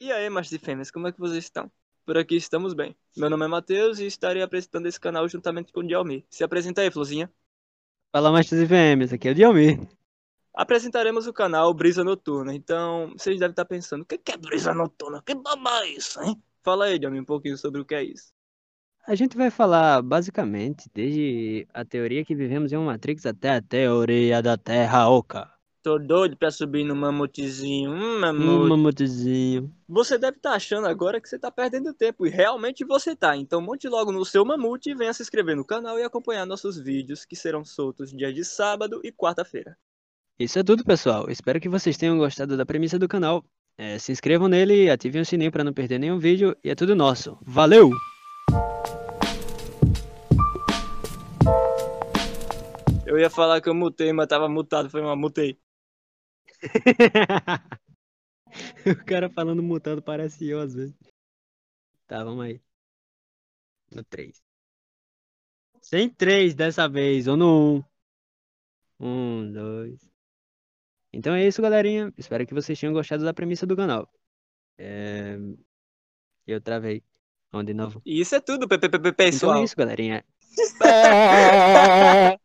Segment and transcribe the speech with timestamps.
[0.00, 1.68] E aí, machos e fêmeas, como é que vocês estão?
[2.06, 2.96] Por aqui estamos bem.
[3.16, 6.24] Meu nome é Matheus e estarei apresentando esse canal juntamente com o Dialmir.
[6.30, 7.28] Se apresenta aí, Florzinha.
[8.12, 9.80] Fala, machos e fêmeas, aqui é o Dialmir.
[10.54, 15.20] Apresentaremos o canal Brisa Noturna, então vocês devem estar pensando, o que é Brisa Noturna?
[15.26, 16.40] Que baba é isso, hein?
[16.62, 18.32] Fala aí, Dialmir, um pouquinho sobre o que é isso.
[19.04, 23.60] A gente vai falar basicamente desde a teoria que vivemos em uma Matrix até a
[23.60, 25.57] teoria da Terra Oca.
[25.88, 28.68] Tô doido pra subir no mamutezinho, hum, Um mamute.
[28.68, 29.72] mamutezinho.
[29.88, 33.34] Você deve estar achando agora que você tá perdendo tempo, e realmente você tá.
[33.34, 36.78] Então monte logo no seu mamute e venha se inscrever no canal e acompanhar nossos
[36.78, 39.78] vídeos que serão soltos dia de sábado e quarta-feira.
[40.38, 41.30] Isso é tudo, pessoal.
[41.30, 43.42] Espero que vocês tenham gostado da premissa do canal.
[43.78, 46.54] É, se inscrevam nele e ativem o sininho para não perder nenhum vídeo.
[46.62, 47.38] E é tudo nosso.
[47.40, 47.90] Valeu!
[53.06, 55.58] Eu ia falar que eu mutei, mas tava mutado, foi uma mutei.
[58.86, 60.96] o cara falando mutado parece eu às vezes.
[62.06, 62.60] Tá, vamos aí.
[63.94, 64.42] No 3.
[65.80, 67.84] Sem 3 dessa vez, ou no 1.
[69.00, 70.10] 1, 2.
[71.12, 72.12] Então é isso, galerinha.
[72.18, 74.08] Espero que vocês tenham gostado da premissa do canal.
[74.78, 75.36] É...
[76.46, 77.02] Eu travei.
[77.52, 78.02] Vamos de novo.
[78.04, 79.56] E isso é tudo, pe- pe- pe- Então pessoal.
[79.56, 80.24] é isso, galerinha.